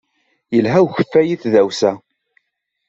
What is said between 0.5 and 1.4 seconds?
Yelha ukeffay i